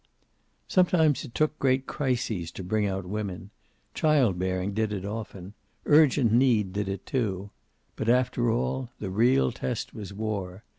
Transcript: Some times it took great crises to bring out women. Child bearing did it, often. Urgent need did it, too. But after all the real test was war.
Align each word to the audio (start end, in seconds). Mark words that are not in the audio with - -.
Some 0.67 0.87
times 0.87 1.23
it 1.25 1.35
took 1.35 1.59
great 1.59 1.85
crises 1.85 2.49
to 2.53 2.63
bring 2.63 2.87
out 2.87 3.05
women. 3.05 3.51
Child 3.93 4.39
bearing 4.39 4.73
did 4.73 4.91
it, 4.91 5.05
often. 5.05 5.53
Urgent 5.85 6.31
need 6.31 6.73
did 6.73 6.89
it, 6.89 7.05
too. 7.05 7.51
But 7.95 8.09
after 8.09 8.49
all 8.49 8.89
the 8.99 9.11
real 9.11 9.51
test 9.51 9.93
was 9.93 10.11
war. 10.11 10.63